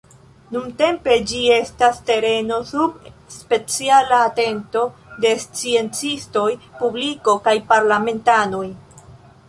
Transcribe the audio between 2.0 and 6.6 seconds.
tereno sub speciala atento de sciencistoj,